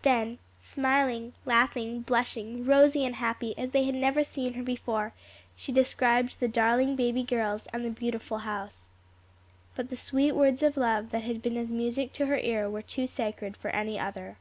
Then 0.00 0.38
smiling, 0.62 1.34
laughing, 1.44 2.00
blushing, 2.00 2.64
rosy 2.64 3.04
and 3.04 3.16
happy 3.16 3.52
as 3.58 3.72
they 3.72 3.84
had 3.84 3.94
never 3.94 4.24
seen 4.24 4.54
her 4.54 4.62
before, 4.62 5.12
she 5.54 5.70
described 5.70 6.40
the 6.40 6.48
darling 6.48 6.96
baby 6.96 7.22
girls 7.22 7.66
and 7.74 7.84
the 7.84 7.90
beautiful 7.90 8.38
home. 8.38 8.70
But 9.74 9.90
the 9.90 9.94
sweet 9.96 10.32
words 10.32 10.62
of 10.62 10.78
love 10.78 11.10
that 11.10 11.24
had 11.24 11.42
been 11.42 11.58
as 11.58 11.70
music 11.70 12.14
to 12.14 12.24
her 12.24 12.38
ear 12.38 12.70
were 12.70 12.80
too 12.80 13.06
sacred 13.06 13.54
for 13.54 13.68
any 13.68 13.98
other. 13.98 14.38